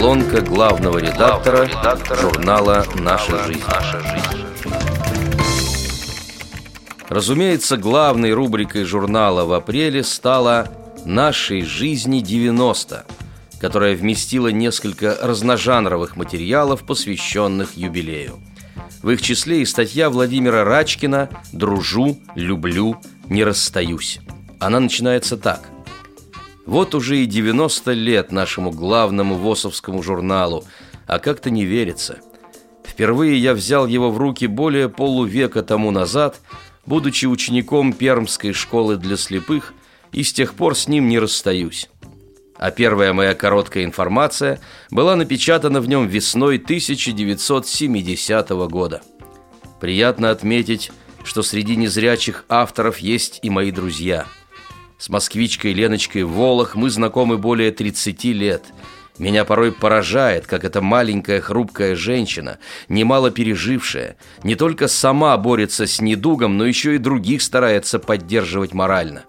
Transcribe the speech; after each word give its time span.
Колонка 0.00 0.40
главного 0.40 0.96
редактора, 0.96 1.68
журнала. 2.18 2.86
«Наша 2.94 3.44
жизнь». 3.46 3.60
Разумеется, 7.10 7.76
главной 7.76 8.32
рубрикой 8.32 8.84
журнала 8.84 9.44
в 9.44 9.52
апреле 9.52 10.02
стала 10.02 10.72
«Нашей 11.04 11.60
жизни 11.60 12.22
90», 12.22 13.02
которая 13.60 13.94
вместила 13.94 14.48
несколько 14.48 15.18
разножанровых 15.20 16.16
материалов, 16.16 16.86
посвященных 16.86 17.76
юбилею. 17.76 18.38
В 19.02 19.10
их 19.10 19.20
числе 19.20 19.60
и 19.60 19.66
статья 19.66 20.08
Владимира 20.08 20.64
Рачкина 20.64 21.28
«Дружу, 21.52 22.16
люблю, 22.34 22.96
не 23.28 23.44
расстаюсь». 23.44 24.20
Она 24.60 24.80
начинается 24.80 25.36
так. 25.36 25.68
Вот 26.70 26.94
уже 26.94 27.18
и 27.18 27.26
90 27.26 27.92
лет 27.92 28.32
нашему 28.32 28.70
главному 28.70 29.34
ВОСовскому 29.34 30.02
журналу, 30.02 30.64
а 31.06 31.18
как-то 31.18 31.50
не 31.50 31.66
верится. 31.66 32.20
Впервые 32.86 33.36
я 33.36 33.52
взял 33.52 33.86
его 33.86 34.10
в 34.10 34.16
руки 34.16 34.46
более 34.46 34.88
полувека 34.88 35.62
тому 35.62 35.90
назад– 35.90 36.40
будучи 36.86 37.26
учеником 37.26 37.92
Пермской 37.92 38.52
школы 38.52 38.96
для 38.96 39.16
слепых, 39.16 39.74
и 40.12 40.22
с 40.24 40.32
тех 40.32 40.54
пор 40.54 40.76
с 40.76 40.88
ним 40.88 41.08
не 41.08 41.18
расстаюсь. 41.20 41.88
А 42.56 42.70
первая 42.70 43.12
моя 43.12 43.34
короткая 43.34 43.84
информация 43.84 44.60
была 44.90 45.16
напечатана 45.16 45.80
в 45.80 45.88
нем 45.88 46.08
весной 46.08 46.56
1970 46.56 48.50
года. 48.68 49.02
Приятно 49.80 50.30
отметить, 50.30 50.90
что 51.22 51.42
среди 51.42 51.76
незрячих 51.76 52.44
авторов 52.48 52.98
есть 52.98 53.38
и 53.42 53.50
мои 53.50 53.70
друзья. 53.70 54.26
С 55.00 55.08
москвичкой 55.08 55.72
Леночкой 55.72 56.24
Волох 56.24 56.76
мы 56.76 56.90
знакомы 56.90 57.38
более 57.38 57.72
30 57.72 58.24
лет– 58.24 58.62
меня 59.18 59.44
порой 59.44 59.70
поражает, 59.70 60.46
как 60.46 60.64
эта 60.64 60.80
маленькая 60.80 61.42
хрупкая 61.42 61.94
женщина, 61.94 62.58
немало 62.88 63.30
пережившая, 63.30 64.16
не 64.44 64.54
только 64.54 64.88
сама 64.88 65.36
борется 65.36 65.86
с 65.86 66.00
недугом, 66.00 66.56
но 66.56 66.64
еще 66.64 66.94
и 66.94 66.98
других 66.98 67.42
старается 67.42 67.98
поддерживать 67.98 68.72
морально. 68.72 69.24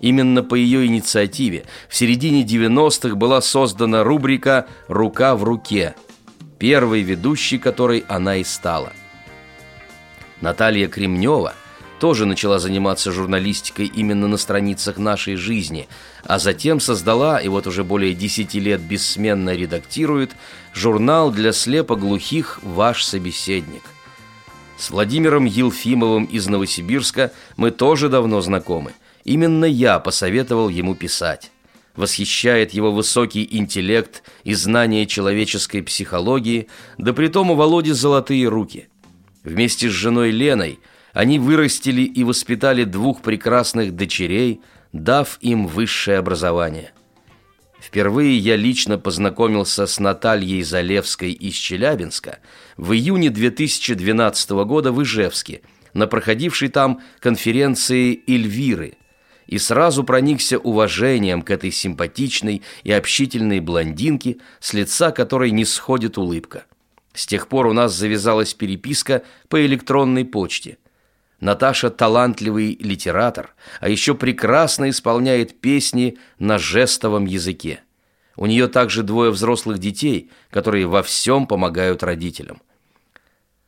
Именно 0.00 0.44
по 0.44 0.54
ее 0.54 0.86
инициативе 0.86 1.64
в 1.88 1.96
середине 1.96 2.44
90-х 2.44 3.16
была 3.16 3.40
создана 3.40 4.04
рубрика 4.04 4.68
«Рука 4.86 5.34
в 5.34 5.42
руке», 5.42 5.96
первой 6.60 7.02
ведущей 7.02 7.58
которой 7.58 8.04
она 8.06 8.36
и 8.36 8.44
стала. 8.44 8.92
Наталья 10.40 10.86
Кремнева– 10.86 11.54
тоже 12.00 12.26
начала 12.26 12.58
заниматься 12.58 13.12
журналистикой 13.12 13.86
именно 13.86 14.28
на 14.28 14.36
страницах 14.36 14.98
нашей 14.98 15.36
жизни, 15.36 15.88
а 16.24 16.38
затем 16.38 16.80
создала, 16.80 17.38
и 17.38 17.48
вот 17.48 17.66
уже 17.66 17.84
более 17.84 18.14
десяти 18.14 18.60
лет 18.60 18.80
бессменно 18.80 19.54
редактирует, 19.54 20.32
журнал 20.72 21.30
для 21.30 21.52
слепоглухих 21.52 22.60
«Ваш 22.62 23.04
собеседник». 23.04 23.82
С 24.76 24.90
Владимиром 24.90 25.44
Елфимовым 25.44 26.24
из 26.24 26.48
Новосибирска 26.48 27.32
мы 27.56 27.70
тоже 27.70 28.08
давно 28.08 28.40
знакомы. 28.40 28.92
Именно 29.24 29.64
я 29.64 30.00
посоветовал 30.00 30.68
ему 30.68 30.94
писать. 30.94 31.52
Восхищает 31.94 32.74
его 32.74 32.90
высокий 32.90 33.48
интеллект 33.48 34.24
и 34.42 34.52
знание 34.54 35.06
человеческой 35.06 35.82
психологии, 35.82 36.66
да 36.98 37.12
притом 37.12 37.52
у 37.52 37.54
Володи 37.54 37.92
золотые 37.92 38.48
руки. 38.48 38.88
Вместе 39.44 39.88
с 39.88 39.92
женой 39.92 40.32
Леной– 40.32 40.80
они 41.14 41.38
вырастили 41.38 42.02
и 42.02 42.24
воспитали 42.24 42.84
двух 42.84 43.22
прекрасных 43.22 43.94
дочерей, 43.94 44.60
дав 44.92 45.38
им 45.40 45.66
высшее 45.66 46.18
образование. 46.18 46.92
Впервые 47.80 48.36
я 48.36 48.56
лично 48.56 48.98
познакомился 48.98 49.86
с 49.86 50.00
Натальей 50.00 50.62
Залевской 50.62 51.32
из 51.32 51.54
Челябинска 51.54 52.40
в 52.76 52.92
июне 52.92 53.30
2012 53.30 54.50
года 54.64 54.90
в 54.90 55.02
Ижевске 55.02 55.62
на 55.92 56.06
проходившей 56.06 56.68
там 56.68 57.00
конференции 57.20 58.22
«Эльвиры» 58.26 58.94
и 59.46 59.58
сразу 59.58 60.02
проникся 60.02 60.58
уважением 60.58 61.42
к 61.42 61.50
этой 61.50 61.70
симпатичной 61.70 62.62
и 62.82 62.90
общительной 62.90 63.60
блондинке, 63.60 64.38
с 64.58 64.72
лица 64.72 65.12
которой 65.12 65.50
не 65.50 65.66
сходит 65.66 66.18
улыбка. 66.18 66.64
С 67.12 67.26
тех 67.26 67.46
пор 67.46 67.66
у 67.66 67.72
нас 67.74 67.94
завязалась 67.94 68.54
переписка 68.54 69.22
по 69.48 69.64
электронной 69.64 70.24
почте– 70.24 70.78
Наташа 71.44 71.90
талантливый 71.90 72.74
литератор, 72.80 73.54
а 73.78 73.90
еще 73.90 74.14
прекрасно 74.14 74.88
исполняет 74.88 75.60
песни 75.60 76.16
на 76.38 76.56
жестовом 76.56 77.26
языке. 77.26 77.80
У 78.34 78.46
нее 78.46 78.66
также 78.66 79.02
двое 79.02 79.30
взрослых 79.30 79.76
детей, 79.78 80.30
которые 80.48 80.86
во 80.86 81.02
всем 81.02 81.46
помогают 81.46 82.02
родителям. 82.02 82.62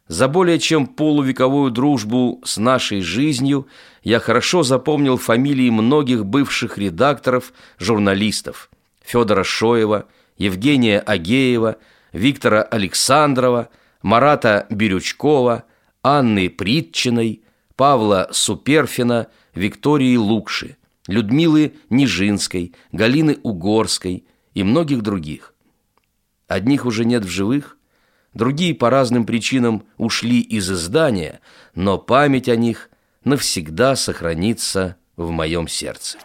За 0.09 0.27
более 0.27 0.59
чем 0.59 0.87
полувековую 0.87 1.71
дружбу 1.71 2.41
с 2.47 2.57
нашей 2.57 3.03
жизнью 3.03 3.69
я 4.03 4.21
хорошо 4.21 4.63
запомнил 4.63 5.19
фамилии 5.19 5.69
многих 5.69 6.25
бывших 6.25 6.79
редакторов, 6.79 7.53
журналистов. 7.79 8.71
Федора 9.05 9.45
Шоева, 9.45 10.07
Евгения 10.39 10.99
Агеева, 10.99 11.77
Виктора 12.15 12.63
Александрова, 12.63 13.69
Марата 14.01 14.67
Бирючкова, 14.71 15.65
Анны 16.03 16.49
Притчиной– 16.49 17.43
Павла 17.77 18.29
Суперфина, 18.33 19.29
Виктории 19.55 20.17
Лукши, 20.17 20.77
Людмилы 21.07 21.75
Нижинской, 21.91 22.75
Галины 22.91 23.39
Угорской 23.43 24.25
и 24.55 24.63
многих 24.63 25.03
других. 25.03 25.55
Одних 26.49 26.87
уже 26.87 27.05
нет 27.05 27.25
в 27.25 27.29
живых, 27.29 27.77
другие 28.33 28.75
по 28.75 28.91
разным 28.91 29.27
причинам 29.27 29.85
ушли 29.99 30.41
из 30.41 30.71
издания, 30.71 31.41
но 31.75 31.99
память 31.99 32.49
о 32.49 32.57
них 32.57 32.91
навсегда 33.25 33.95
сохранится 33.95 34.97
в 35.17 35.31
моем 35.31 35.69
сердце. 35.69 36.19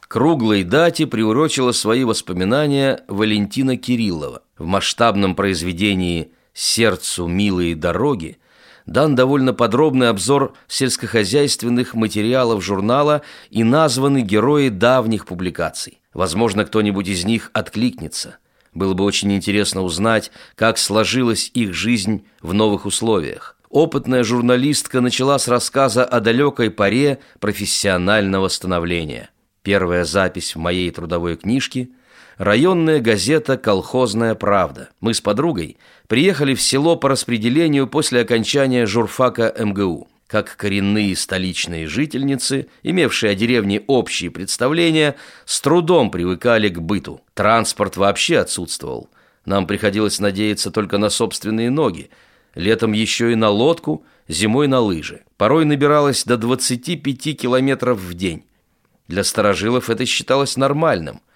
Круглой 0.00 0.64
дате 0.64 1.06
приурочила 1.06 1.72
свои 1.72 2.04
воспоминания 2.04 3.02
Валентина 3.08 3.78
Кириллова. 3.78 4.42
В 4.58 4.66
масштабном 4.66 5.34
произведении 5.34 6.32
«Сердцу 6.52 7.26
милые 7.26 7.74
дороги» 7.74 8.38
дан 8.86 9.14
довольно 9.14 9.52
подробный 9.52 10.08
обзор 10.08 10.54
сельскохозяйственных 10.68 11.94
материалов 11.94 12.62
журнала 12.62 13.22
и 13.50 13.64
названы 13.64 14.22
герои 14.22 14.68
давних 14.68 15.26
публикаций. 15.26 16.00
Возможно, 16.14 16.64
кто-нибудь 16.64 17.08
из 17.08 17.24
них 17.24 17.50
откликнется. 17.52 18.36
Было 18.74 18.94
бы 18.94 19.04
очень 19.04 19.32
интересно 19.32 19.82
узнать, 19.82 20.30
как 20.54 20.78
сложилась 20.78 21.50
их 21.54 21.74
жизнь 21.74 22.24
в 22.40 22.54
новых 22.54 22.86
условиях. 22.86 23.56
Опытная 23.68 24.22
журналистка 24.22 25.00
начала 25.00 25.38
с 25.38 25.48
рассказа 25.48 26.04
о 26.04 26.20
далекой 26.20 26.70
поре 26.70 27.20
профессионального 27.40 28.48
становления. 28.48 29.30
Первая 29.62 30.04
запись 30.04 30.54
в 30.54 30.58
моей 30.58 30.90
трудовой 30.90 31.36
книжке– 31.36 31.88
районная 32.42 33.00
газета 33.00 33.56
«Колхозная 33.56 34.34
правда». 34.34 34.88
Мы 35.00 35.14
с 35.14 35.20
подругой 35.20 35.76
приехали 36.08 36.54
в 36.54 36.62
село 36.62 36.96
по 36.96 37.08
распределению 37.08 37.86
после 37.86 38.20
окончания 38.20 38.84
журфака 38.84 39.54
МГУ. 39.56 40.08
Как 40.26 40.56
коренные 40.56 41.14
столичные 41.14 41.86
жительницы, 41.86 42.66
имевшие 42.82 43.32
о 43.32 43.34
деревне 43.36 43.82
общие 43.86 44.30
представления, 44.30 45.14
с 45.44 45.60
трудом 45.60 46.10
привыкали 46.10 46.68
к 46.68 46.80
быту. 46.80 47.20
Транспорт 47.34 47.96
вообще 47.96 48.38
отсутствовал. 48.38 49.08
Нам 49.44 49.66
приходилось 49.66 50.18
надеяться 50.18 50.70
только 50.70 50.98
на 50.98 51.10
собственные 51.10 51.70
ноги. 51.70 52.10
Летом 52.54 52.92
еще 52.92 53.32
и 53.32 53.36
на 53.36 53.50
лодку, 53.50 54.04
зимой 54.26 54.66
на 54.66 54.80
лыжи. 54.80 55.22
Порой 55.36 55.64
набиралось 55.64 56.24
до 56.24 56.36
25 56.36 57.38
километров 57.38 57.98
в 57.98 58.14
день. 58.14 58.44
Для 59.06 59.22
старожилов 59.22 59.90
это 59.90 60.06
считалось 60.06 60.56
нормальным– 60.56 61.20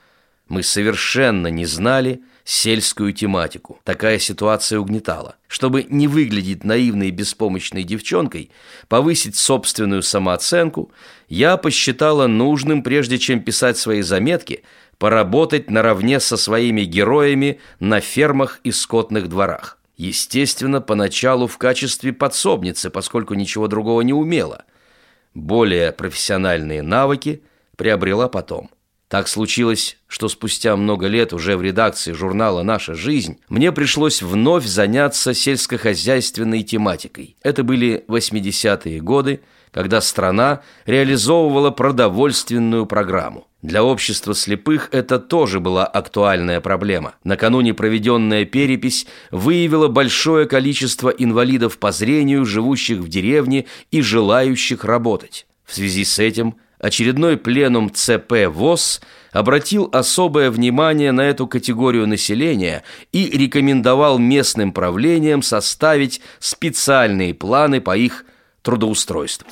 мы 0.48 0.62
совершенно 0.62 1.48
не 1.48 1.66
знали 1.66 2.22
сельскую 2.44 3.12
тематику. 3.12 3.80
Такая 3.82 4.20
ситуация 4.20 4.78
угнетала. 4.78 5.34
Чтобы 5.48 5.84
не 5.88 6.06
выглядеть 6.06 6.62
наивной 6.62 7.08
и 7.08 7.12
беспомощной 7.12 7.82
девчонкой, 7.82 8.50
повысить 8.88 9.36
собственную 9.36 10.02
самооценку, 10.02 10.92
я 11.28 11.56
посчитала 11.56 12.28
нужным, 12.28 12.82
прежде 12.82 13.18
чем 13.18 13.40
писать 13.40 13.76
свои 13.78 14.02
заметки, 14.02 14.62
поработать 14.98 15.70
наравне 15.70 16.20
со 16.20 16.36
своими 16.36 16.82
героями 16.82 17.60
на 17.80 18.00
фермах 18.00 18.60
и 18.62 18.70
скотных 18.70 19.28
дворах. 19.28 19.78
Естественно, 19.96 20.80
поначалу 20.80 21.48
в 21.48 21.58
качестве 21.58 22.12
подсобницы, 22.12 22.90
поскольку 22.90 23.34
ничего 23.34 23.66
другого 23.66 24.02
не 24.02 24.12
умела. 24.12 24.64
Более 25.34 25.90
профессиональные 25.90 26.82
навыки 26.82 27.42
приобрела 27.76 28.28
потом. 28.28 28.70
Так 29.08 29.28
случилось, 29.28 29.98
что 30.08 30.28
спустя 30.28 30.76
много 30.76 31.06
лет 31.06 31.32
уже 31.32 31.56
в 31.56 31.62
редакции 31.62 32.12
журнала 32.12 32.64
«Наша 32.64 32.94
жизнь» 32.94 33.38
мне 33.48 33.70
пришлось 33.70 34.20
вновь 34.20 34.64
заняться 34.64 35.32
сельскохозяйственной 35.32 36.64
тематикой. 36.64 37.36
Это 37.42 37.62
были 37.62 38.04
80-е 38.08 39.00
годы, 39.00 39.42
когда 39.70 40.00
страна 40.00 40.62
реализовывала 40.86 41.70
продовольственную 41.70 42.86
программу. 42.86 43.46
Для 43.62 43.84
общества 43.84 44.34
слепых 44.34 44.88
это 44.90 45.20
тоже 45.20 45.60
была 45.60 45.86
актуальная 45.86 46.60
проблема. 46.60 47.14
Накануне 47.22 47.74
проведенная 47.74 48.44
перепись 48.44 49.06
выявила 49.30 49.86
большое 49.86 50.46
количество 50.46 51.10
инвалидов 51.10 51.78
по 51.78 51.92
зрению, 51.92 52.44
живущих 52.44 52.98
в 52.98 53.08
деревне 53.08 53.66
и 53.92 54.02
желающих 54.02 54.84
работать. 54.84 55.46
В 55.64 55.74
связи 55.74 56.04
с 56.04 56.18
этим 56.18 56.56
очередной 56.78 57.36
пленум 57.36 57.92
ЦП 57.92 58.46
ВОЗ 58.48 59.00
обратил 59.32 59.88
особое 59.92 60.50
внимание 60.50 61.12
на 61.12 61.22
эту 61.22 61.46
категорию 61.46 62.06
населения 62.06 62.84
и 63.12 63.28
рекомендовал 63.30 64.18
местным 64.18 64.72
правлениям 64.72 65.42
составить 65.42 66.20
специальные 66.38 67.34
планы 67.34 67.80
по 67.80 67.96
их 67.96 68.24
трудоустройству. 68.62 69.48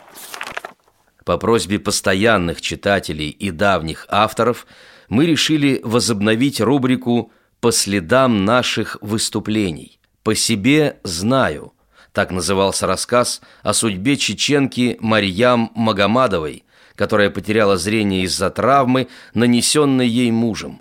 По 1.25 1.39
просьбе 1.39 1.79
постоянных 1.79 2.61
читателей 2.61 3.31
и 3.31 3.51
давних 3.51 4.07
авторов 4.09 4.67
мы 5.09 5.27
решили 5.27 5.81
возобновить 5.83 6.61
рубрику 6.61 7.33
«По 7.61 7.73
следам 7.73 8.45
наших 8.45 8.99
выступлений». 9.01 9.99
«По 10.23 10.35
себе 10.35 10.99
знаю»– 11.03 11.73
так 12.15 12.31
назывался 12.31 12.87
рассказ 12.87 13.41
о 13.63 13.75
судьбе 13.75 14.17
чеченки 14.17 14.97
Марьям 15.01 15.73
Магомадовой, 15.75 16.64
которая 16.97 17.31
потеряла 17.31 17.77
зрение 17.77 18.23
из-за 18.23 18.51
травмы, 18.51 19.09
нанесенной 19.35 20.09
ей 20.09 20.31
мужем. 20.31 20.81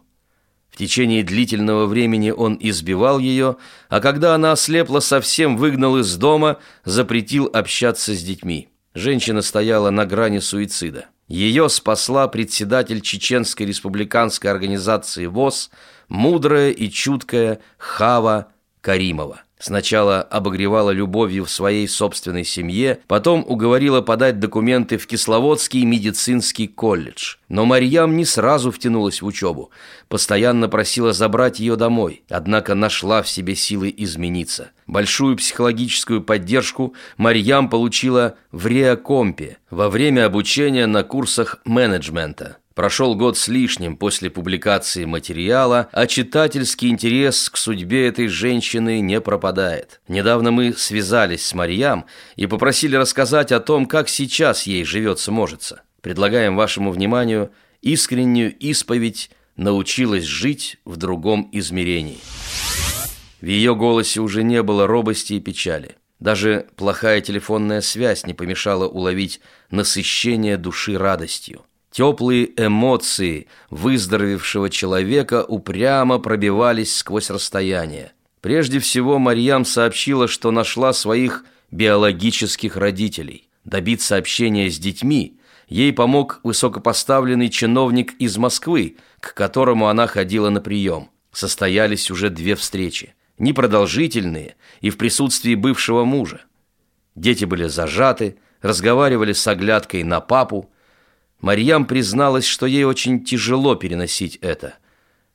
В 0.70 0.78
течение 0.78 1.22
длительного 1.24 1.86
времени 1.86 2.32
он 2.32 2.58
избивал 2.60 3.20
ее, 3.20 3.58
а 3.90 4.00
когда 4.00 4.34
она 4.34 4.54
ослепла, 4.54 5.02
совсем 5.02 5.56
выгнал 5.56 6.00
из 6.00 6.16
дома, 6.16 6.58
запретил 6.84 7.48
общаться 7.54 8.16
с 8.16 8.24
детьми. 8.24 8.70
Женщина 8.96 9.44
стояла 9.44 9.92
на 9.92 10.06
грани 10.06 10.40
суицида. 10.40 11.06
Ее 11.28 11.70
спасла 11.70 12.28
председатель 12.28 13.02
Чеченской 13.02 13.66
республиканской 13.68 14.50
организации 14.50 15.28
ВОЗ, 15.28 15.70
мудрая 16.10 16.72
и 16.72 16.90
чуткая 16.90 17.60
Хава 17.78 18.48
Каримова. 18.82 19.44
Сначала 19.64 20.22
обогревала 20.22 20.90
любовью 20.90 21.46
в 21.46 21.50
своей 21.50 21.88
собственной 21.88 22.44
семье, 22.44 23.00
потом 23.08 23.46
уговорила 23.48 24.02
подать 24.02 24.38
документы 24.38 24.98
в 24.98 25.08
Кисловодский 25.08 25.86
медицинский 25.86 26.68
колледж. 26.68 27.38
Но 27.48 27.64
Марьям 27.64 28.18
не 28.18 28.26
сразу 28.26 28.72
втянулась 28.72 29.22
в 29.22 29.26
учебу. 29.26 29.72
Постоянно 30.10 30.68
просила 30.68 31.14
забрать 31.14 31.62
ее 31.62 31.78
домой, 31.78 32.24
однако 32.30 32.76
нашла 32.76 33.24
в 33.24 33.30
себе 33.30 33.56
силы 33.56 33.94
измениться. 33.96 34.72
Большую 34.86 35.38
психологическую 35.38 36.22
поддержку 36.22 36.94
Марьям 37.16 37.70
получила 37.70 38.36
в 38.52 38.68
Реакомпе 38.68 39.60
во 39.70 39.88
время 39.88 40.26
обучения 40.26 40.88
на 40.88 41.04
курсах 41.04 41.62
менеджмента. 41.64 42.58
Прошел 42.76 43.16
год 43.16 43.38
с 43.38 43.48
лишним 43.48 43.98
после 43.98 44.32
публикации 44.32 45.06
материала, 45.06 45.90
а 45.92 46.08
читательский 46.08 46.90
интерес 46.90 47.50
к 47.50 47.58
судьбе 47.58 48.08
этой 48.08 48.28
женщины 48.28 49.00
не 49.00 49.22
пропадает. 49.22 50.02
Недавно 50.08 50.50
мы 50.50 50.74
связались 50.74 51.46
с 51.46 51.54
Марьям 51.54 52.06
и 52.36 52.48
попросили 52.48 52.96
рассказать 52.96 53.52
о 53.52 53.60
том, 53.60 53.86
как 53.86 54.10
сейчас 54.10 54.64
ей 54.66 54.84
живется-можется. 54.86 55.84
Предлагаем 56.02 56.56
вашему 56.56 56.92
вниманию 56.92 57.52
искреннюю 57.82 58.58
исповедь 58.58 59.30
«Научилась 59.56 60.24
жить 60.24 60.78
в 60.84 60.98
другом 60.98 61.50
измерении». 61.52 62.18
В 63.40 63.46
ее 63.46 63.76
голосе 63.76 64.20
уже 64.20 64.42
не 64.42 64.64
было 64.64 64.88
робости 64.88 65.34
и 65.34 65.40
печали. 65.40 65.98
Даже 66.20 66.68
плохая 66.76 67.22
телефонная 67.22 67.82
связь 67.82 68.26
не 68.26 68.34
помешала 68.34 68.88
уловить 68.88 69.42
насыщение 69.70 70.58
души 70.58 70.98
радостью. 70.98 71.66
Теплые 71.94 72.50
эмоции 72.58 73.46
выздоровевшего 73.70 74.72
человека 74.72 75.46
упрямо 75.48 76.18
пробивались 76.18 76.98
сквозь 76.98 77.30
расстояние. 77.30 78.14
Прежде 78.42 78.80
всего 78.80 79.20
Марьям 79.20 79.64
сообщила, 79.64 80.28
что 80.28 80.50
нашла 80.50 80.92
своих 80.94 81.46
биологических 81.70 82.78
родителей. 82.78 83.48
Добиться 83.64 84.16
общения 84.18 84.72
с 84.72 84.80
детьми 84.80 85.38
ей 85.68 85.94
помог 85.94 86.40
высокопоставленный 86.42 87.50
чиновник 87.50 88.14
из 88.14 88.38
Москвы, 88.38 88.98
к 89.20 89.36
которому 89.36 89.88
она 89.88 90.08
ходила 90.08 90.50
на 90.50 90.62
прием. 90.62 91.12
Состоялись 91.32 92.10
уже 92.10 92.32
две 92.32 92.56
встречи, 92.56 93.14
непродолжительные 93.38 94.56
и 94.82 94.90
в 94.90 94.98
присутствии 94.98 95.54
бывшего 95.54 96.06
мужа. 96.06 96.42
Дети 97.14 97.46
были 97.46 97.68
зажаты, 97.68 98.38
разговаривали 98.64 99.34
с 99.34 99.46
оглядкой 99.46 100.02
на 100.02 100.22
папу, 100.22 100.72
Марьям 101.44 101.86
призналась, 101.86 102.46
что 102.46 102.66
ей 102.66 102.86
очень 102.86 103.22
тяжело 103.22 103.76
переносить 103.76 104.38
это. 104.38 104.76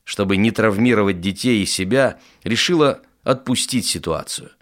Чтобы 0.04 0.38
не 0.38 0.50
травмировать 0.50 1.20
детей 1.20 1.62
и 1.62 1.66
себя, 1.66 2.18
решила 2.44 3.02
отпустить 3.24 3.84
ситуацию. 3.84 4.52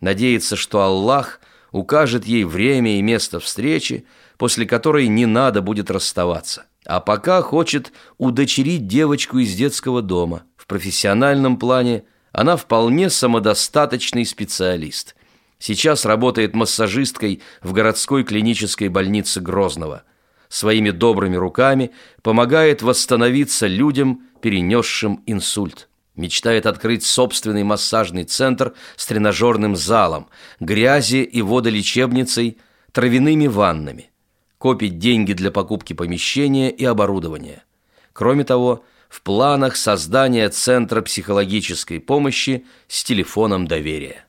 Надеется, 0.00 0.56
что 0.56 0.82
Аллах 0.82 1.40
укажет 1.70 2.26
ей 2.26 2.42
время 2.42 2.98
и 2.98 3.02
место 3.02 3.38
встречи, 3.38 4.04
после 4.36 4.66
которой 4.66 5.06
не 5.06 5.26
надо 5.26 5.62
будет 5.62 5.92
расставаться. 5.92 6.66
А 6.84 6.98
пока 6.98 7.40
хочет 7.40 7.92
удочерить 8.18 8.88
девочку 8.88 9.38
из 9.38 9.54
детского 9.54 10.02
дома. 10.02 10.42
В 10.56 10.66
профессиональном 10.66 11.56
плане 11.56 12.02
она 12.32 12.56
вполне 12.56 13.10
самодостаточный 13.10 14.26
специалист. 14.26 15.14
Сейчас 15.60 16.04
работает 16.04 16.56
массажисткой 16.56 17.42
в 17.62 17.72
городской 17.72 18.24
клинической 18.24 18.88
больнице 18.88 19.40
Грозного– 19.40 20.02
своими 20.48 20.90
добрыми 20.90 21.36
руками 21.36 21.92
помогает 22.22 22.82
восстановиться 22.82 23.66
людям, 23.66 24.22
перенесшим 24.40 25.22
инсульт. 25.26 25.88
Мечтает 26.14 26.66
открыть 26.66 27.04
собственный 27.04 27.62
массажный 27.62 28.24
центр 28.24 28.74
с 28.96 29.06
тренажерным 29.06 29.76
залом, 29.76 30.28
грязи 30.60 31.22
и 31.22 31.42
водолечебницей, 31.42 32.58
травяными 32.92 33.46
ваннами. 33.46 34.10
Копить 34.58 34.98
деньги 34.98 35.34
для 35.34 35.50
покупки 35.50 35.92
помещения 35.92 36.70
и 36.70 36.84
оборудования. 36.84 37.64
Кроме 38.14 38.44
того, 38.44 38.82
в 39.08 39.22
планах 39.22 39.76
создания 39.76 40.48
Центра 40.48 41.02
психологической 41.02 42.00
помощи 42.00 42.66
с 42.88 43.04
телефоном 43.04 43.66
доверия. 43.66 44.24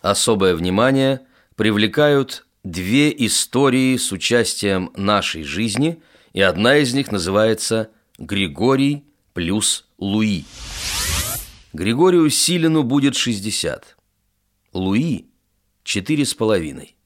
Особое 0.00 0.54
внимание 0.54 1.20
привлекают 1.56 2.46
две 2.64 3.14
истории 3.26 3.96
с 3.96 4.12
участием 4.12 4.90
нашей 4.96 5.42
жизни, 5.42 6.02
и 6.32 6.40
одна 6.40 6.78
из 6.78 6.94
них 6.94 7.10
называется 7.12 7.90
«Григорий 8.18 9.04
плюс 9.32 9.86
Луи». 9.98 10.44
Григорию 11.72 12.28
Силину 12.30 12.82
будет 12.82 13.14
60. 13.14 13.96
Луи– 14.72 15.26
четыре 15.84 16.24
с 16.24 16.34
половиной. 16.34 16.96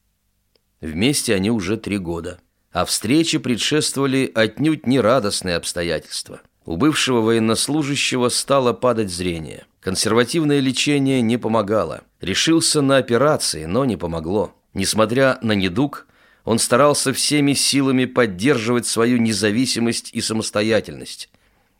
Вместе 0.81 1.35
они 1.35 1.51
уже 1.51 1.77
три 1.77 1.97
года. 1.97 2.39
А 2.71 2.85
встрече 2.85 3.39
предшествовали 3.39 4.31
отнюдь 4.33 4.87
нерадостные 4.87 5.57
обстоятельства. 5.57 6.41
У 6.65 6.75
бывшего 6.75 7.21
военнослужащего 7.21 8.29
стало 8.29 8.73
падать 8.73 9.11
зрение. 9.11 9.65
Консервативное 9.79 10.59
лечение 10.59 11.21
не 11.21 11.37
помогало. 11.37 12.01
Решился 12.19 12.81
на 12.81 12.97
операции, 12.97 13.65
но 13.65 13.85
не 13.85 13.95
помогло. 13.95 14.55
Несмотря 14.73 15.37
на 15.41 15.53
недуг, 15.53 16.07
он 16.43 16.59
старался 16.59 17.13
всеми 17.13 17.53
силами 17.53 18.05
поддерживать 18.05 18.85
свою 18.85 19.17
независимость 19.17 20.09
и 20.13 20.21
самостоятельность. 20.21 21.29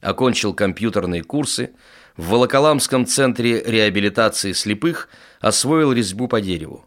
Окончил 0.01 0.53
компьютерные 0.53 1.23
курсы, 1.23 1.71
в 2.15 2.29
Волоколамском 2.29 3.05
центре 3.05 3.63
реабилитации 3.63 4.51
слепых 4.51 5.09
освоил 5.39 5.91
резьбу 5.91 6.27
по 6.27 6.39
дереву. 6.39 6.85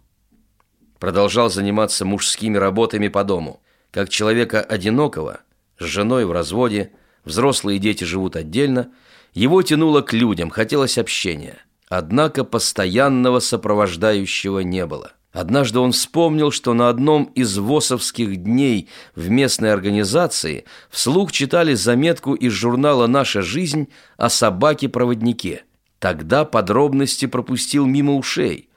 Продолжал 1.01 1.51
заниматься 1.51 2.05
мужскими 2.05 2.57
работами 2.57 3.09
по 3.09 3.25
дому. 3.25 3.61
Как 3.91 4.09
человека 4.09 4.61
одинокого, 4.61 5.41
с 5.79 5.85
женой 5.85 6.25
в 6.25 6.33
разводе, 6.33 6.93
взрослые 7.25 7.79
дети 7.79 8.05
живут 8.05 8.37
отдельно, 8.37 8.93
его 9.35 9.63
тянуло 9.63 10.01
к 10.03 10.13
людям, 10.13 10.51
хотелось 10.51 10.97
общения. 10.97 11.59
Однако 11.89 12.45
постоянного 12.45 13.41
сопровождающего 13.41 14.61
не 14.61 14.87
было. 14.87 15.13
Однажды 15.37 15.81
он 15.81 15.93
вспомнил, 15.93 16.51
что 16.51 16.73
на 16.73 16.89
одном 16.89 17.25
из 17.35 17.59
ВОСовских 17.59 18.37
дней 18.37 18.89
в 19.15 19.29
местной 19.29 19.71
организации 19.71 20.65
вслух 20.89 21.31
читали 21.31 21.75
заметку 21.75 22.33
из 22.33 22.53
журнала 22.55 23.07
«Наша 23.07 23.43
жизнь» 23.43 23.89
о 24.17 24.31
собаке-проводнике. 24.31 25.65
Тогда 25.99 26.47
подробности 26.47 27.27
пропустил 27.27 27.85
мимо 27.85 28.15
ушей, 28.15 28.71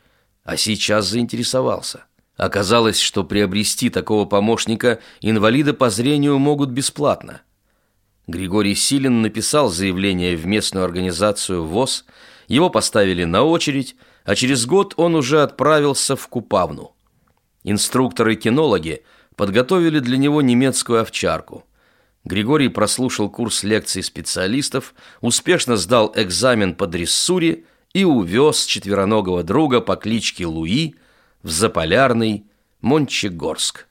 а 0.44 0.58
сейчас 0.58 1.08
заинтересовался. 1.08 2.04
Оказалось, 2.36 3.00
что 3.00 3.24
приобрести 3.24 3.90
такого 3.90 4.26
помощника 4.26 5.00
инвалиды 5.22 5.72
по 5.72 5.90
зрению 5.90 6.40
могут 6.40 6.72
бесплатно. 6.72 7.40
Григорий 8.28 8.76
Силин 8.76 9.22
написал 9.22 9.70
заявление 9.70 10.36
в 10.36 10.46
местную 10.46 10.84
организацию 10.84 11.64
ВОЗ, 11.64 12.04
его 12.50 12.70
поставили 12.70 13.24
на 13.24 13.44
очередь– 13.44 13.96
а 14.30 14.36
через 14.36 14.68
год 14.68 14.94
он 14.98 15.16
уже 15.16 15.42
отправился 15.42 16.16
в 16.16 16.28
Купавну. 16.28 16.96
Инструкторы-кинологи 17.64 19.02
подготовили 19.36 19.98
для 19.98 20.18
него 20.18 20.44
немецкую 20.44 21.02
овчарку. 21.02 21.66
Григорий 22.26 22.70
прослушал 22.70 23.32
курс 23.32 23.64
лекций 23.64 24.04
специалистов, 24.04 24.94
успешно 25.22 25.78
сдал 25.78 26.14
экзамен 26.16 26.76
по 26.76 26.86
дрессуре 26.86 27.64
и 27.94 28.04
увез 28.04 28.66
четвероногого 28.66 29.42
друга 29.42 29.82
по 29.82 29.96
кличке 29.96 30.46
Луи 30.46 30.94
в 31.42 31.50
заполярный 31.50 32.46
Мончегорск. 32.82 33.88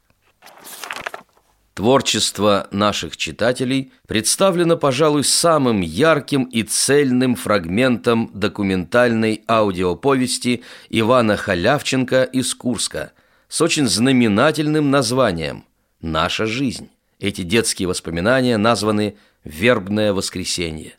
Творчество 1.79 2.67
наших 2.73 3.17
читателей 3.17 3.93
представлено, 4.09 4.77
пожалуй, 4.77 5.23
самым 5.23 5.81
ярким 5.81 6.43
и 6.43 6.65
цельным 6.65 7.37
фрагментом 7.37 8.33
документальной 8.35 9.45
аудиоповести 9.47 10.65
Ивана 10.91 11.37
Халявченко 11.37 12.25
из 12.25 12.53
Курска 12.57 13.13
с 13.47 13.61
очень 13.61 13.87
знаменательным 13.87 14.91
названием 14.91 15.67
«Наша 16.01 16.47
жизнь». 16.47 16.91
Эти 17.21 17.43
детские 17.43 17.87
воспоминания 17.87 18.57
названы 18.57 19.17
«Вербное 19.45 20.13
воскресенье». 20.13 20.97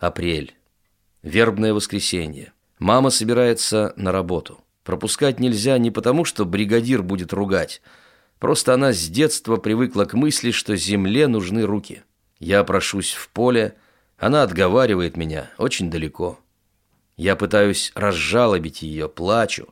Апрель. 0.00 0.56
Вербное 1.22 1.72
воскресенье. 1.72 2.52
Мама 2.80 3.10
собирается 3.10 3.92
на 3.94 4.10
работу. 4.10 4.58
Пропускать 4.82 5.38
нельзя 5.38 5.78
не 5.78 5.92
потому, 5.92 6.24
что 6.24 6.44
бригадир 6.44 7.04
будет 7.04 7.32
ругать– 7.32 7.80
Просто 8.38 8.74
она 8.74 8.92
с 8.92 9.08
детства 9.08 9.56
привыкла 9.56 10.04
к 10.04 10.14
мысли, 10.14 10.50
что 10.50 10.76
земле 10.76 11.26
нужны 11.26 11.64
руки. 11.64 12.02
Я 12.38 12.62
прошусь 12.64 13.12
в 13.12 13.28
поле, 13.30 13.76
она 14.16 14.42
отговаривает 14.42 15.16
меня 15.16 15.50
очень 15.58 15.90
далеко. 15.90 16.38
Я 17.16 17.34
пытаюсь 17.34 17.90
разжалобить 17.94 18.82
ее, 18.82 19.08
плачу. 19.08 19.68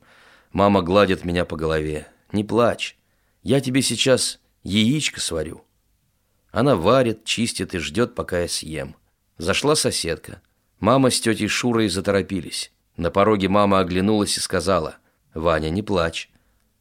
Мама 0.52 0.82
гладит 0.82 1.24
меня 1.24 1.44
по 1.44 1.56
голове. 1.56 2.08
«Не 2.32 2.42
плачь, 2.42 2.98
я 3.44 3.60
тебе 3.60 3.82
сейчас 3.82 4.40
яичко 4.64 5.20
сварю». 5.20 5.64
Она 6.50 6.74
варит, 6.74 7.24
чистит 7.24 7.74
и 7.74 7.78
ждет, 7.78 8.16
пока 8.16 8.40
я 8.40 8.48
съем. 8.48 8.96
Зашла 9.38 9.76
соседка. 9.76 10.42
Мама 10.80 11.10
с 11.10 11.20
тетей 11.20 11.46
Шурой 11.46 11.88
заторопились. 11.88 12.72
На 12.96 13.12
пороге 13.12 13.48
мама 13.48 13.78
оглянулась 13.78 14.36
и 14.38 14.40
сказала, 14.40 14.96
«Ваня, 15.34 15.70
не 15.70 15.82
плачь, 15.82 16.30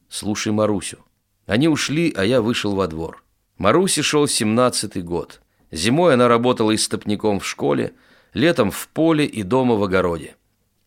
слушай 0.08 0.50
Марусю». 0.50 1.05
Они 1.46 1.68
ушли, 1.68 2.12
а 2.16 2.24
я 2.24 2.42
вышел 2.42 2.74
во 2.74 2.86
двор. 2.88 3.24
Марусе 3.56 4.02
шел 4.02 4.26
семнадцатый 4.26 5.02
год. 5.02 5.40
Зимой 5.70 6.14
она 6.14 6.28
работала 6.28 6.74
истопником 6.74 7.40
в 7.40 7.46
школе, 7.46 7.94
летом 8.34 8.70
в 8.70 8.88
поле 8.88 9.24
и 9.24 9.42
дома 9.42 9.76
в 9.76 9.82
огороде. 9.82 10.36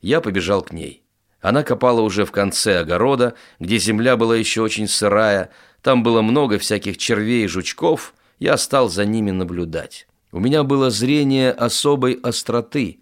Я 0.01 0.21
побежал 0.21 0.61
к 0.61 0.71
ней. 0.71 1.03
Она 1.41 1.63
копала 1.63 2.01
уже 2.01 2.25
в 2.25 2.31
конце 2.31 2.79
огорода, 2.79 3.33
где 3.59 3.77
земля 3.77 4.17
была 4.17 4.35
еще 4.35 4.61
очень 4.61 4.87
сырая, 4.87 5.49
там 5.81 6.03
было 6.03 6.21
много 6.21 6.59
всяких 6.59 6.97
червей 6.97 7.45
и 7.45 7.47
жучков, 7.47 8.13
я 8.39 8.57
стал 8.57 8.89
за 8.89 9.05
ними 9.05 9.31
наблюдать. 9.31 10.07
У 10.31 10.39
меня 10.39 10.63
было 10.63 10.89
зрение 10.89 11.51
особой 11.51 12.13
остроты. 12.13 12.99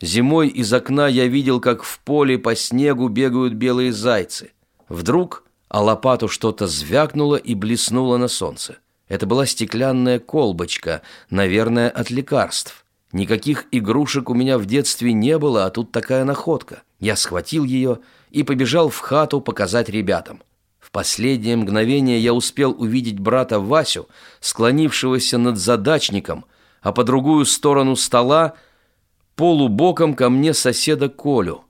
Зимой 0.00 0.48
из 0.48 0.72
окна 0.72 1.08
я 1.08 1.26
видел, 1.26 1.60
как 1.60 1.82
в 1.82 1.98
поле 2.00 2.38
по 2.38 2.54
снегу 2.54 3.08
бегают 3.08 3.54
белые 3.54 3.92
зайцы. 3.92 4.52
Вдруг 4.88 5.44
а 5.72 5.80
лопату 5.80 6.28
что-то 6.28 6.66
звякнуло 6.66 7.36
и 7.36 7.54
блеснуло 7.54 8.18
на 8.18 8.28
солнце. 8.28 8.76
Это 9.08 9.24
была 9.24 9.46
стеклянная 9.46 10.18
колбочка, 10.18 11.00
наверное, 11.30 11.88
от 11.88 12.10
лекарств. 12.10 12.84
Никаких 13.10 13.64
игрушек 13.70 14.28
у 14.28 14.34
меня 14.34 14.58
в 14.58 14.66
детстве 14.66 15.14
не 15.14 15.38
было, 15.38 15.64
а 15.64 15.70
тут 15.70 15.90
такая 15.90 16.24
находка. 16.24 16.82
Я 17.00 17.16
схватил 17.16 17.64
ее 17.64 18.00
и 18.30 18.42
побежал 18.42 18.90
в 18.90 18.98
хату 18.98 19.40
показать 19.40 19.88
ребятам. 19.88 20.42
В 20.78 20.90
последнее 20.90 21.56
мгновение 21.56 22.20
я 22.20 22.34
успел 22.34 22.76
увидеть 22.78 23.18
брата 23.18 23.58
Васю, 23.58 24.08
склонившегося 24.40 25.38
над 25.38 25.56
задачником, 25.56 26.44
а 26.82 26.92
по 26.92 27.02
другую 27.02 27.46
сторону 27.46 27.96
стола 27.96 28.56
полубоком 29.36 30.12
ко 30.16 30.28
мне 30.28 30.52
соседа 30.52 31.08
Колю. 31.08 31.64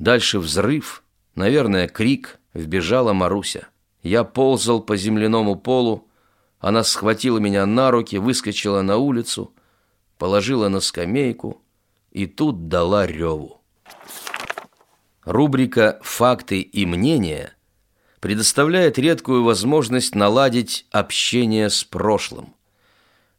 Дальше 0.00 0.40
взрыв, 0.40 1.04
наверное, 1.36 1.86
крик— 1.86 2.36
Вбежала 2.54 3.12
Маруся. 3.12 3.68
Я 4.02 4.24
ползал 4.24 4.82
по 4.82 4.96
земляному 4.96 5.56
полу. 5.56 6.08
Она 6.58 6.84
схватила 6.84 7.38
меня 7.38 7.66
на 7.66 7.90
руки, 7.90 8.16
выскочила 8.16 8.82
на 8.82 8.96
улицу, 8.96 9.54
положила 10.18 10.68
на 10.68 10.80
скамейку 10.80 11.62
и 12.10 12.26
тут 12.26 12.68
дала 12.68 13.06
реву. 13.06 13.60
Рубрика 15.24 16.00
«Факты 16.02 16.60
и 16.60 16.86
мнения» 16.86 17.54
предоставляет 18.20 18.98
редкую 18.98 19.44
возможность 19.44 20.14
наладить 20.14 20.86
общение 20.90 21.70
с 21.70 21.84
прошлым. 21.84 22.54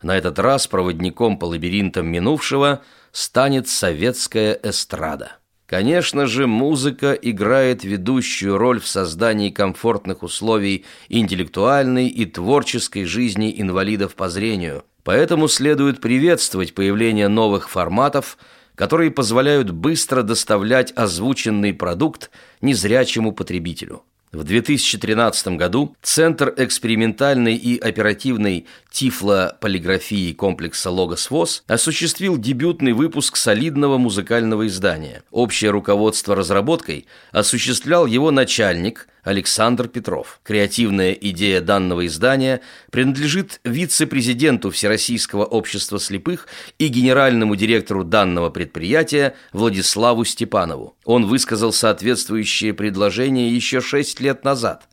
На 0.01 0.18
этот 0.18 0.39
раз 0.39 0.68
проводником 0.68 1.38
по 1.38 1.46
лабиринтам 1.46 2.08
минувшего 2.08 2.82
станет 3.12 3.68
советская 3.68 4.60
эстрада. 4.63 5.40
Конечно 5.72 6.25
же, 6.25 6.48
музыка 6.48 7.13
играет 7.13 7.86
ведущую 7.86 8.58
роль 8.58 8.82
в 8.82 8.88
создании 8.90 9.51
комфортных 9.51 10.22
условий 10.22 10.84
интеллектуальной 11.08 12.10
и 12.10 12.25
творческой 12.25 13.06
жизни 13.06 13.56
инвалидов 13.58 14.16
по 14.16 14.28
зрению. 14.28 14.84
Поэтому 15.06 15.48
следует 15.48 16.01
приветствовать 16.01 16.75
появление 16.75 17.30
новых 17.30 17.70
форматов, 17.70 18.38
которые 18.75 19.12
позволяют 19.12 19.72
быстро 19.72 20.24
доставлять 20.24 20.92
озвученный 20.94 21.74
продукт 21.74 22.32
незрячему 22.60 23.32
потребителю. 23.32 24.04
В 24.32 24.46
2013 24.46 25.58
году 25.58 25.94
Центр 26.02 26.54
экспериментальной 26.56 27.56
и 27.56 27.78
оперативной 27.78 28.66
тифлополиграфии 28.90 30.32
комплекса 30.32 30.90
«Логос 30.90 31.30
ВОЗ» 31.30 31.64
осуществил 31.68 32.38
дебютный 32.38 32.94
выпуск 32.94 33.36
солидного 33.36 33.98
музыкального 33.98 34.68
издания. 34.68 35.24
Общее 35.32 35.72
руководство 35.72 36.34
разработкой 36.34 37.08
осуществлял 37.34 38.06
его 38.06 38.32
начальник 38.32 39.10
Александр 39.24 39.88
Петров. 39.88 40.40
Креативная 40.44 41.12
идея 41.12 41.62
данного 41.62 42.06
издания 42.08 42.62
принадлежит 42.92 43.60
вице-президенту 43.63 44.72
Всероссийского 44.72 45.46
общества 45.46 46.00
слепых 46.00 46.48
и 46.80 46.88
генеральному 46.88 47.56
директору 47.56 48.04
данного 48.04 48.50
предприятия 48.50 49.36
Владиславу 49.54 50.25
Степанову. 50.25 50.96
Он 51.06 51.25
высказал 51.25 51.72
соответствующее 51.72 52.74
предложение 52.74 53.54
еще 53.54 53.82
шесть 53.82 54.20
лет 54.20 54.44
назад. 54.44 54.88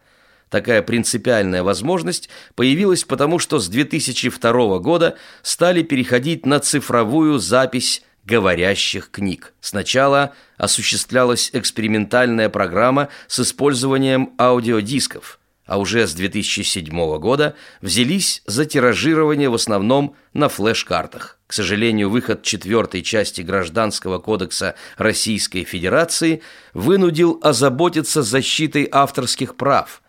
Такая 0.51 0.83
принципиальная 0.83 1.63
возможность 1.63 2.31
появилась 2.55 3.05
потому, 3.05 3.39
что 3.39 3.59
с 3.59 3.69
2002 3.69 4.79
года 4.79 5.17
стали 5.43 5.83
переходить 5.83 6.47
на 6.47 6.59
цифровую 6.59 7.39
запись 7.39 8.03
говорящих 8.29 9.11
книг. 9.11 9.55
Сначала 9.61 10.35
осуществлялась 10.59 11.51
экспериментальная 11.55 12.51
программа 12.51 13.09
с 13.27 13.41
использованием 13.41 14.35
аудиодисков, 14.39 15.41
а 15.65 15.79
уже 15.79 16.07
с 16.07 16.13
2007 16.13 17.19
года 17.19 17.57
взялись 17.81 18.43
за 18.47 18.67
тиражирование 18.67 19.49
в 19.49 19.55
основном 19.55 20.15
на 20.35 20.51
флеш-картах. 20.51 21.39
К 21.47 21.55
сожалению, 21.55 22.11
выход 22.11 22.43
четвертой 22.43 23.01
части 23.03 23.41
Гражданского 23.41 24.19
кодекса 24.19 24.75
Российской 24.99 25.65
Федерации 25.65 26.43
вынудил 26.75 27.41
озаботиться 27.43 28.23
защитой 28.23 28.87
авторских 28.93 29.57
прав. 29.57 30.03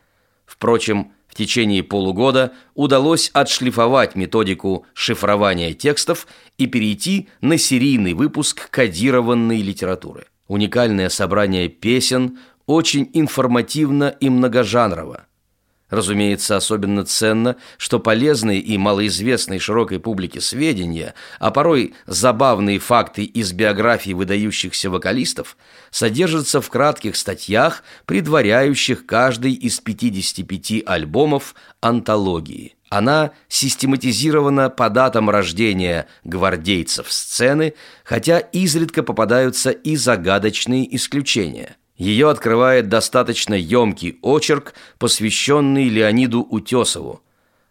Впрочем, 0.46 1.14
течение 1.40 1.84
полугода 1.84 2.52
удалось 2.76 3.32
отшлифовать 3.34 4.14
методику 4.16 4.86
шифрования 4.94 5.74
текстов 5.74 6.28
и 6.58 6.68
перейти 6.68 7.30
на 7.40 7.58
серийный 7.58 8.14
выпуск 8.14 8.70
кодированной 8.70 9.62
литературы. 9.62 10.26
Уникальное 10.50 11.08
собрание 11.08 11.70
песен 11.70 12.40
очень 12.66 13.10
информативно 13.14 14.10
и 14.20 14.30
многожанрово. 14.30 15.28
Разумеется, 15.90 16.56
особенно 16.56 17.04
ценно, 17.04 17.56
что 17.78 18.00
полезные 18.00 18.60
и 18.60 18.78
малоизвестные 18.78 19.60
широкой 19.60 20.00
публике 20.00 20.40
сведения, 20.40 21.16
а 21.40 21.50
порой 21.50 21.96
забавные 22.06 22.78
факты 22.78 23.24
из 23.24 23.52
биографий 23.54 24.14
выдающихся 24.14 24.90
вокалистов, 24.90 25.58
содержатся 25.90 26.62
в 26.62 26.70
кратких 26.70 27.16
статьях, 27.16 27.84
предваряющих 28.06 29.08
каждый 29.08 29.54
из 29.54 29.80
55 29.80 30.84
альбомов 30.86 31.56
антологии. 31.82 32.76
Она 32.90 33.32
систематизирована 33.48 34.70
по 34.70 34.90
датам 34.90 35.30
рождения 35.30 36.08
гвардейцев 36.24 37.12
сцены, 37.12 37.74
хотя 38.04 38.40
изредка 38.40 39.04
попадаются 39.04 39.70
и 39.72 39.96
загадочные 39.96 40.96
исключения. 40.96 41.78
Ее 42.00 42.30
открывает 42.30 42.88
достаточно 42.88 43.54
емкий 43.54 44.20
очерк, 44.22 44.74
посвященный 44.98 45.90
Леониду 45.90 46.42
Утесову. 46.42 47.22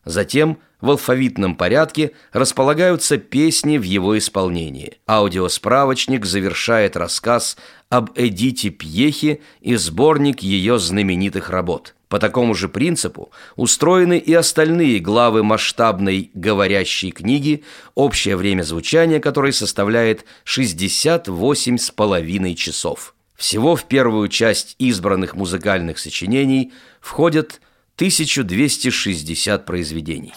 Затем 0.04 0.58
в 0.82 0.90
алфавитном 0.90 1.56
порядке 1.56 2.12
располагаются 2.32 3.16
песни 3.16 3.78
в 3.78 3.82
его 3.82 4.18
исполнении. 4.18 4.98
Аудиосправочник 5.08 6.26
завершает 6.26 6.94
рассказ 6.94 7.56
об 7.88 8.10
Эдите 8.16 8.68
Пьехе 8.68 9.40
и 9.62 9.76
сборник 9.76 10.40
ее 10.40 10.78
знаменитых 10.78 11.48
работ. 11.48 11.94
По 12.10 12.18
такому 12.18 12.54
же 12.54 12.68
принципу 12.68 13.32
устроены 13.56 14.18
и 14.18 14.34
остальные 14.34 15.00
главы 15.00 15.42
масштабной 15.42 16.30
говорящей 16.34 17.12
книги, 17.12 17.64
общее 17.94 18.36
время 18.36 18.62
звучания 18.62 19.20
которой 19.20 19.54
составляет 19.54 20.26
68 20.44 21.78
с 21.78 21.90
половиной 21.90 22.54
часов. 22.54 23.14
Всего 23.38 23.76
в 23.76 23.84
первую 23.84 24.28
часть 24.28 24.74
избранных 24.80 25.36
музыкальных 25.36 26.00
сочинений 26.00 26.72
входят 27.00 27.60
1260 27.94 29.64
произведений. 29.64 30.34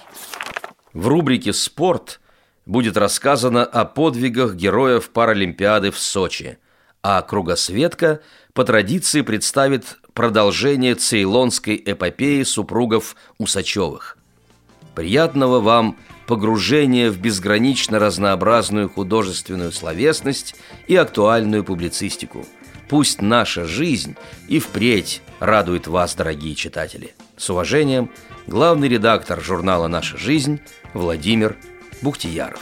В 0.93 1.08
рубрике 1.08 1.51
«Спорт» 1.51 2.22
будет 2.67 2.98
рассказано 2.98 3.65
о 3.65 3.86
подвигах 3.86 4.53
героев 4.53 5.10
Паралимпиады 5.10 5.89
в 5.89 5.98
Сочи, 5.98 6.60
а 7.01 7.24
«Кругосветка» 7.24 8.22
по 8.53 8.63
традиции 8.63 9.22
представит 9.22 9.98
продолжение 10.13 10.93
цейлонской 10.93 11.81
эпопеи 11.84 12.43
супругов 12.43 13.15
Усачевых. 13.39 14.15
Приятного 14.93 15.60
вам 15.60 15.98
погружения 16.27 17.10
в 17.10 17.17
безгранично 17.17 17.98
разнообразную 17.98 18.89
художественную 18.89 19.72
словесность 19.72 20.53
и 20.88 20.96
актуальную 20.96 21.63
публицистику. 21.63 22.46
Пусть 22.91 23.21
наша 23.21 23.63
жизнь 23.63 24.17
и 24.50 24.60
впредь 24.60 25.21
радует 25.39 25.88
вас, 25.88 26.13
дорогие 26.13 26.55
читатели. 26.55 27.15
С 27.38 27.50
уважением, 27.50 28.12
главный 28.48 28.89
редактор 28.89 29.39
журнала 29.39 29.88
«Наша 29.88 30.17
жизнь» 30.17 30.60
Владимир 30.93 31.55
Бухтияров. 32.01 32.60